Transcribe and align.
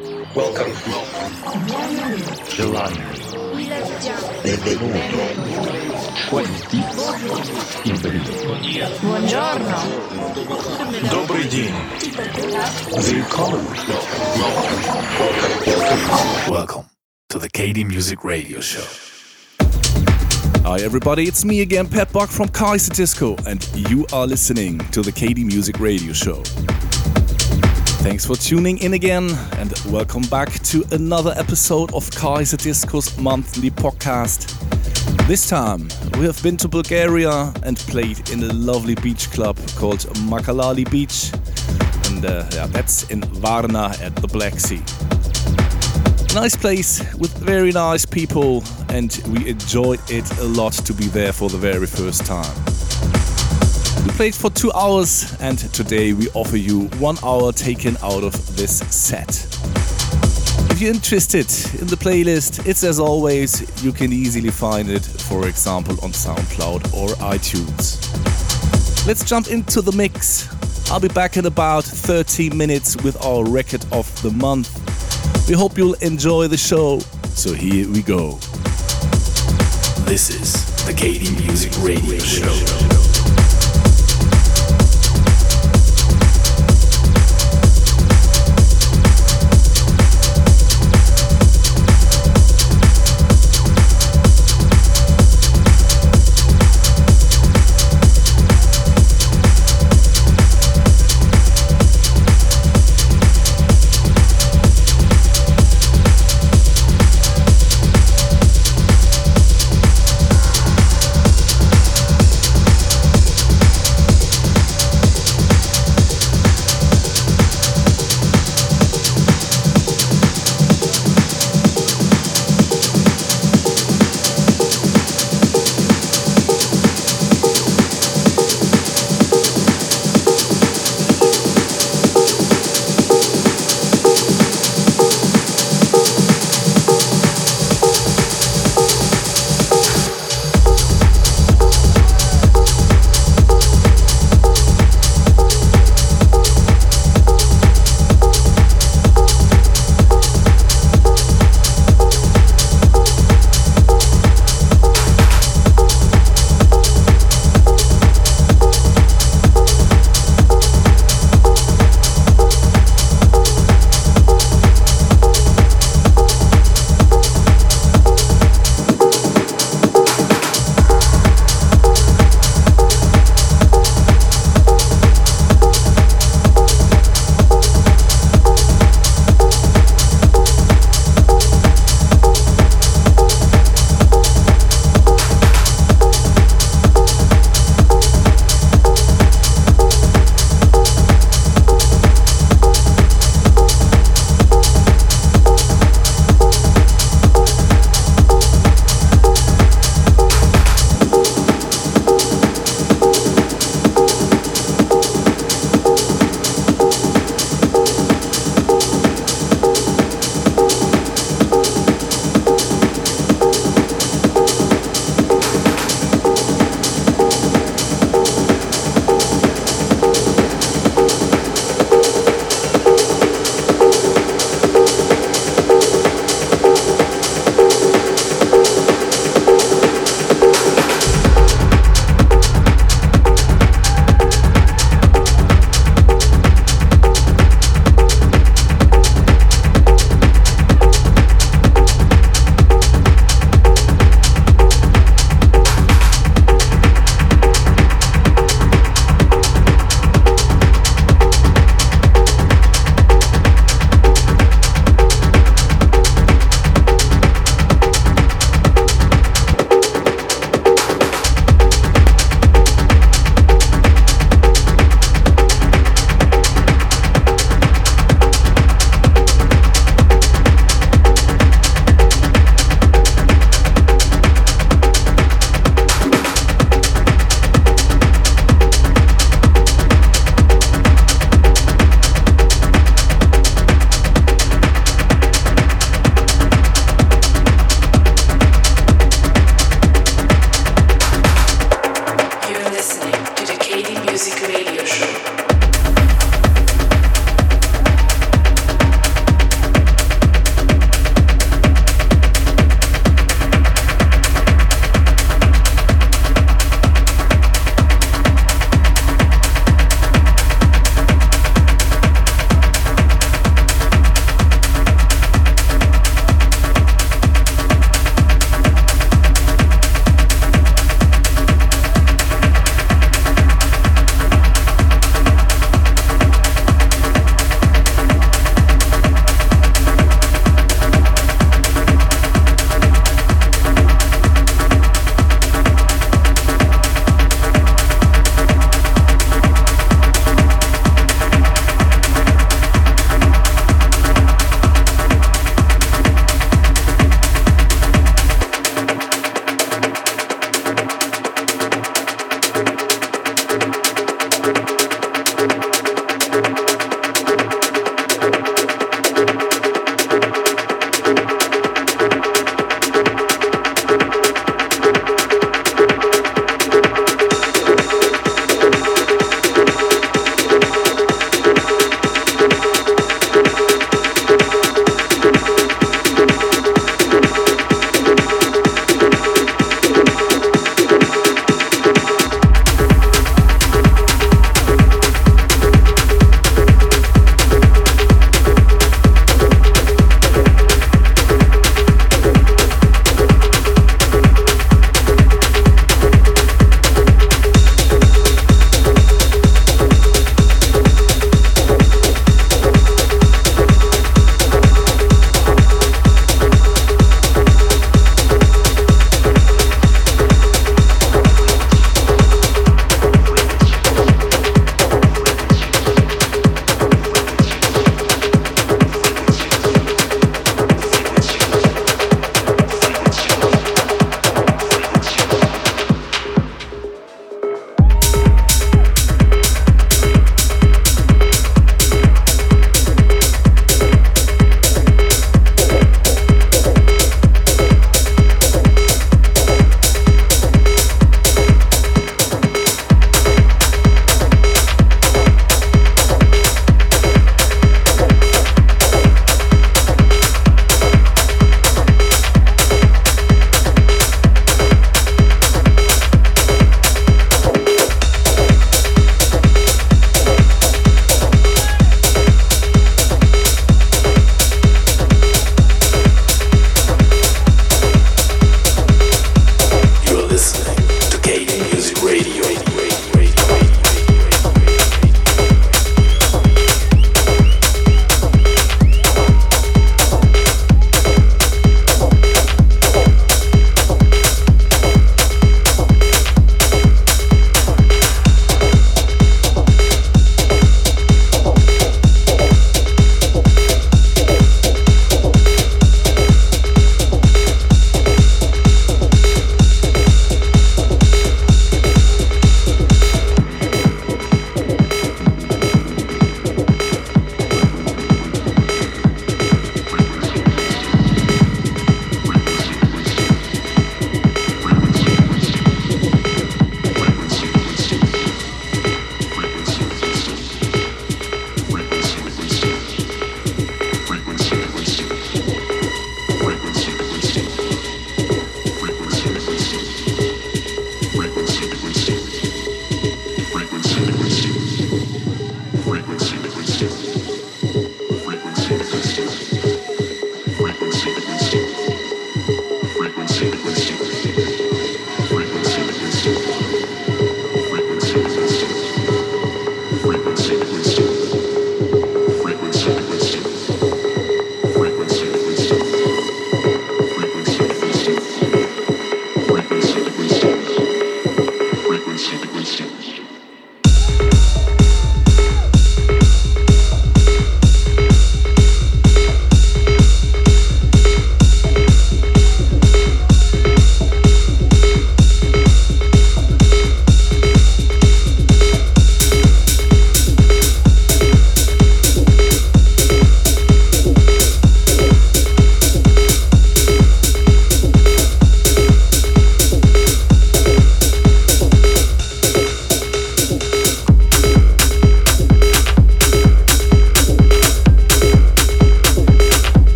Welcome. 0.00 0.72
Gelati. 2.48 3.02
Benvenuto. 4.42 4.98
Входите. 6.26 6.78
Buongiorno. 9.02 9.78
Добрый 11.10 11.44
день. 11.48 11.74
Welcome. 12.96 13.66
Welcome. 15.68 16.50
Welcome 16.50 16.84
to 17.28 17.38
the 17.38 17.50
KD 17.50 17.84
Music 17.84 18.24
Radio 18.24 18.60
Show. 18.60 18.86
Hi 20.64 20.78
everybody, 20.80 21.24
it's 21.24 21.44
me 21.44 21.60
again, 21.60 21.86
Pat 21.86 22.10
Buck 22.10 22.30
from 22.30 22.48
Kaiserdisco, 22.48 23.36
and 23.46 23.68
you 23.90 24.06
are 24.14 24.26
listening 24.26 24.78
to 24.92 25.02
the 25.02 25.12
KD 25.12 25.44
Music 25.44 25.78
Radio 25.78 26.14
Show. 26.14 26.42
Thanks 28.02 28.24
for 28.24 28.34
tuning 28.34 28.78
in 28.78 28.94
again, 28.94 29.28
and 29.58 29.74
welcome 29.88 30.22
back 30.22 30.50
to 30.64 30.82
another 30.92 31.34
episode 31.36 31.92
of 31.92 32.08
Kaiserdisco's 32.10 33.18
monthly 33.18 33.70
podcast. 33.70 34.56
This 35.28 35.46
time, 35.46 35.86
we 36.18 36.24
have 36.24 36.42
been 36.42 36.56
to 36.56 36.68
Bulgaria 36.68 37.52
and 37.62 37.76
played 37.76 38.30
in 38.30 38.42
a 38.42 38.52
lovely 38.54 38.94
beach 38.94 39.30
club 39.30 39.58
called 39.76 40.00
Makalali 40.30 40.90
Beach, 40.90 41.30
and 42.10 42.24
uh, 42.24 42.46
yeah, 42.54 42.66
that's 42.68 43.10
in 43.10 43.20
Varna 43.20 43.94
at 44.00 44.16
the 44.16 44.28
Black 44.28 44.58
Sea. 44.58 44.82
Nice 46.34 46.56
place 46.56 47.00
with 47.16 47.36
very 47.36 47.70
nice 47.70 48.06
people, 48.06 48.64
and 48.88 49.20
we 49.28 49.46
enjoyed 49.46 50.00
it 50.10 50.38
a 50.38 50.44
lot 50.44 50.72
to 50.72 50.94
be 50.94 51.08
there 51.08 51.34
for 51.34 51.50
the 51.50 51.58
very 51.58 51.86
first 51.86 52.24
time. 52.24 52.69
We 54.04 54.10
played 54.12 54.34
for 54.34 54.48
two 54.48 54.72
hours, 54.72 55.36
and 55.40 55.58
today 55.58 56.14
we 56.14 56.28
offer 56.30 56.56
you 56.56 56.86
one 56.98 57.18
hour 57.22 57.52
taken 57.52 57.96
out 58.02 58.22
of 58.22 58.56
this 58.56 58.78
set. 58.78 59.28
If 60.70 60.80
you're 60.80 60.94
interested 60.94 61.46
in 61.78 61.86
the 61.86 61.96
playlist, 61.96 62.66
it's 62.66 62.82
as 62.82 62.98
always, 62.98 63.84
you 63.84 63.92
can 63.92 64.12
easily 64.12 64.50
find 64.50 64.88
it, 64.88 65.04
for 65.04 65.46
example, 65.46 66.02
on 66.02 66.12
SoundCloud 66.12 66.94
or 66.94 67.08
iTunes. 67.16 67.98
Let's 69.06 69.22
jump 69.22 69.48
into 69.48 69.82
the 69.82 69.92
mix. 69.92 70.48
I'll 70.90 71.00
be 71.00 71.08
back 71.08 71.36
in 71.36 71.44
about 71.44 71.84
30 71.84 72.50
minutes 72.50 72.96
with 73.02 73.22
our 73.22 73.44
record 73.44 73.84
of 73.92 74.22
the 74.22 74.30
month. 74.30 74.70
We 75.46 75.54
hope 75.54 75.76
you'll 75.76 75.94
enjoy 76.00 76.48
the 76.48 76.56
show. 76.56 77.00
So 77.34 77.52
here 77.52 77.86
we 77.90 78.02
go. 78.02 78.38
This 80.06 80.30
is 80.30 80.86
the 80.86 80.92
KD 80.92 81.44
Music 81.44 81.72
Radio 81.82 82.18
Show. 82.18 82.89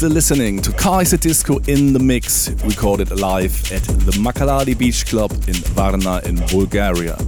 Still 0.00 0.12
listening 0.12 0.62
to 0.62 0.70
Kaiserdisco 0.70 1.68
in 1.68 1.92
the 1.92 1.98
Mix, 1.98 2.48
recorded 2.64 3.10
live 3.20 3.52
at 3.70 3.82
the 3.82 4.12
Makaladi 4.12 4.72
Beach 4.72 5.04
Club 5.04 5.30
in 5.46 5.52
Varna 5.76 6.22
in 6.24 6.36
Bulgaria. 6.46 7.18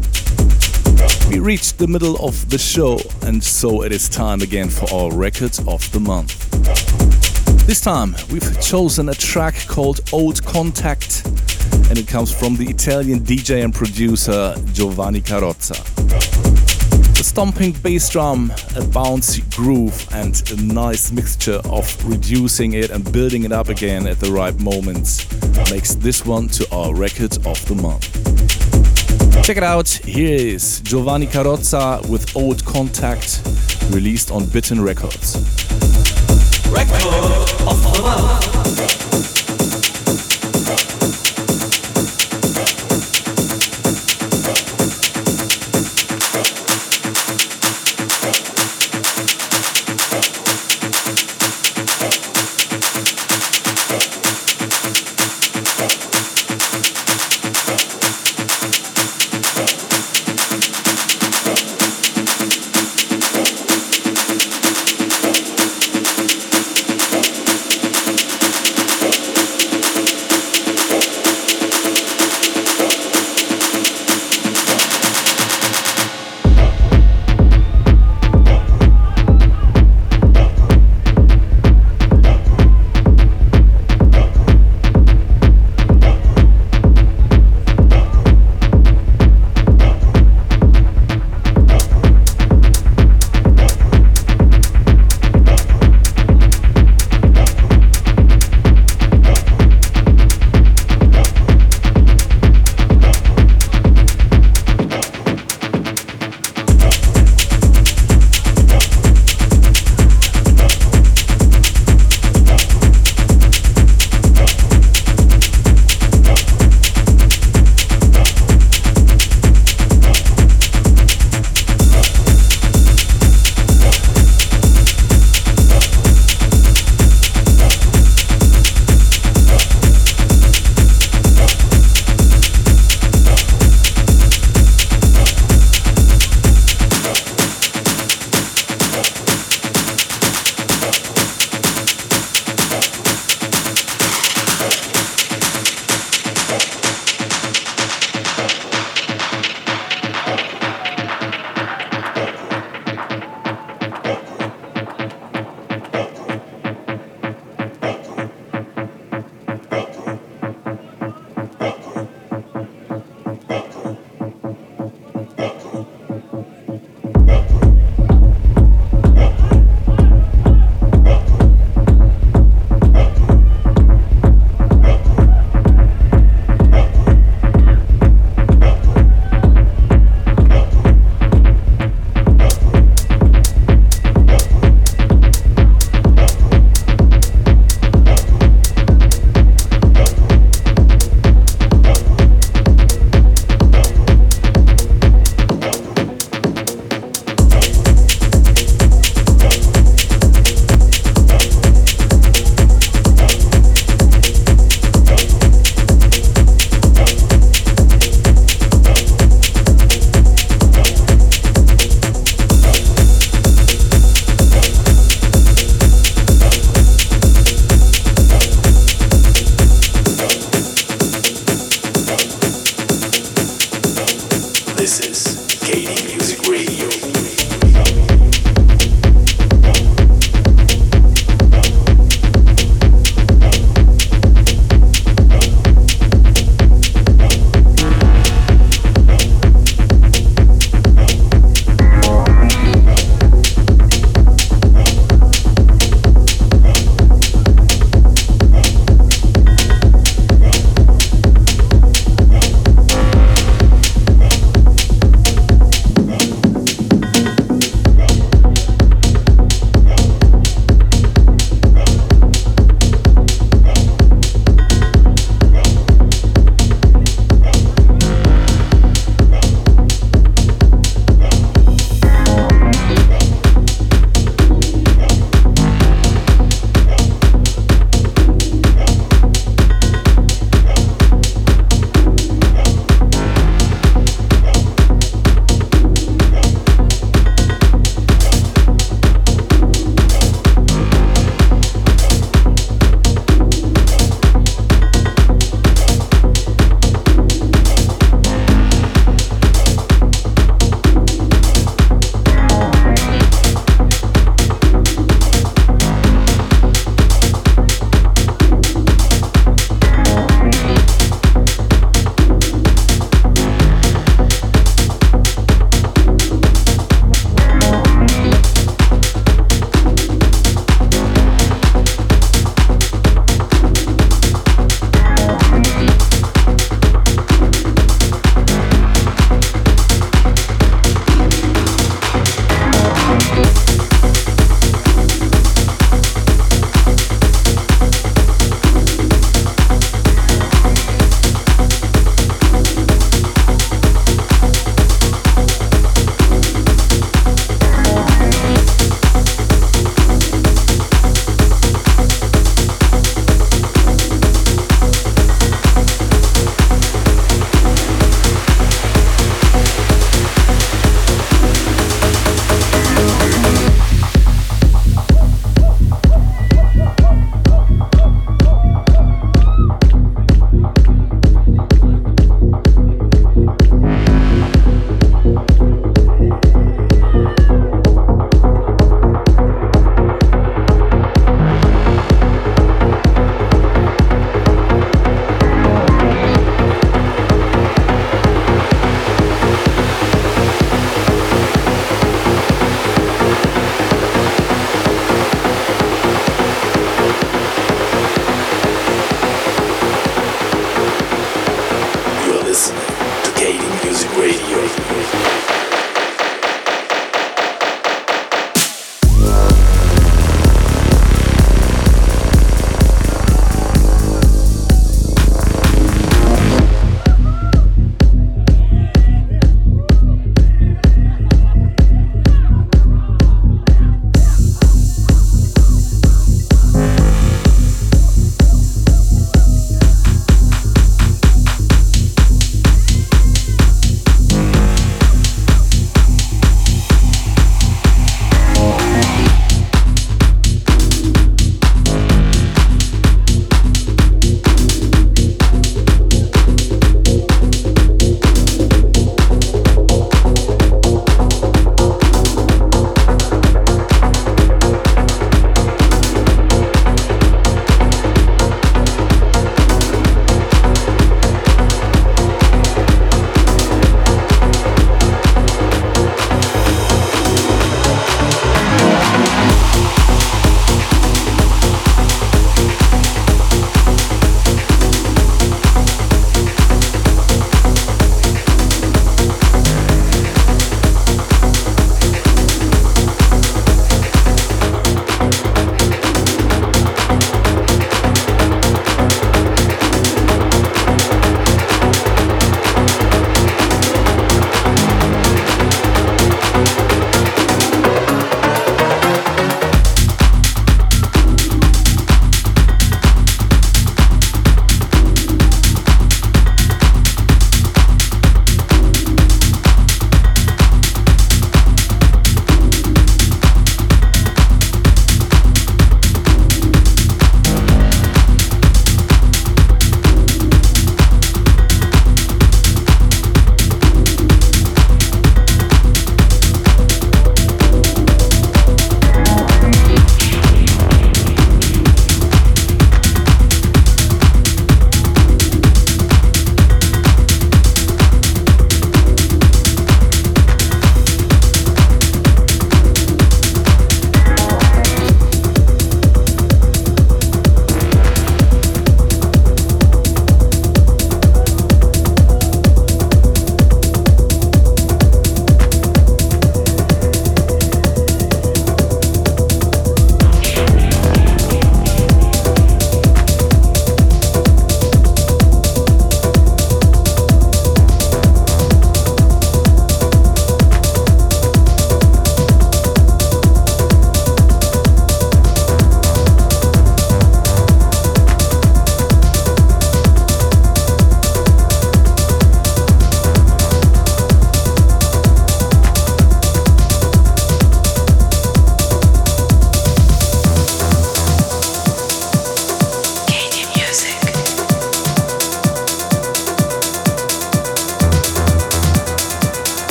We 1.28 1.38
reached 1.38 1.76
the 1.76 1.86
middle 1.86 2.16
of 2.26 2.48
the 2.48 2.56
show, 2.56 2.98
and 3.26 3.44
so 3.44 3.82
it 3.82 3.92
is 3.92 4.08
time 4.08 4.40
again 4.40 4.70
for 4.70 4.90
our 4.90 5.12
Records 5.12 5.58
of 5.68 5.92
the 5.92 6.00
Month. 6.00 6.48
This 7.66 7.82
time, 7.82 8.16
we've 8.30 8.58
chosen 8.62 9.10
a 9.10 9.14
track 9.14 9.54
called 9.68 10.00
Old 10.10 10.42
Contact, 10.42 11.26
and 11.90 11.98
it 11.98 12.08
comes 12.08 12.32
from 12.32 12.56
the 12.56 12.70
Italian 12.70 13.20
DJ 13.20 13.62
and 13.62 13.74
producer 13.74 14.54
Giovanni 14.72 15.20
Carozza. 15.20 15.91
Stomping 17.32 17.72
bass 17.82 18.10
drum, 18.10 18.50
a 18.76 18.82
bouncy 18.92 19.40
groove, 19.56 20.06
and 20.12 20.42
a 20.50 20.56
nice 20.62 21.10
mixture 21.10 21.62
of 21.64 22.06
reducing 22.06 22.74
it 22.74 22.90
and 22.90 23.10
building 23.10 23.44
it 23.44 23.52
up 23.52 23.70
again 23.70 24.06
at 24.06 24.20
the 24.20 24.30
right 24.30 24.54
moments 24.60 25.26
makes 25.70 25.94
this 25.94 26.26
one 26.26 26.46
to 26.46 26.70
our 26.70 26.94
record 26.94 27.34
of 27.46 27.64
the 27.64 27.74
month. 27.74 28.12
Check 29.46 29.56
it 29.56 29.62
out, 29.62 29.88
here 29.88 30.36
is 30.36 30.80
Giovanni 30.80 31.26
Carozza 31.26 32.06
with 32.06 32.36
Old 32.36 32.62
Contact, 32.66 33.40
released 33.90 34.30
on 34.30 34.44
Bitten 34.44 34.82
Records. 34.82 35.36
Record 36.70 37.02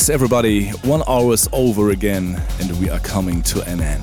Yes, 0.00 0.08
everybody, 0.08 0.70
one 0.82 1.02
hour 1.06 1.34
is 1.34 1.46
over 1.52 1.90
again 1.90 2.40
and 2.58 2.80
we 2.80 2.88
are 2.88 3.00
coming 3.00 3.42
to 3.42 3.60
an 3.68 3.82
end. 3.82 4.02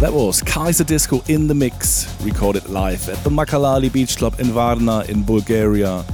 That 0.00 0.10
was 0.12 0.42
Kaiserdisco 0.42 1.30
in 1.30 1.46
the 1.46 1.54
Mix, 1.54 2.12
recorded 2.22 2.68
live 2.68 3.08
at 3.08 3.22
the 3.22 3.30
Makalali 3.30 3.92
Beach 3.92 4.16
Club 4.16 4.34
in 4.40 4.46
Varna 4.46 5.04
in 5.04 5.22
Bulgaria, 5.22 6.04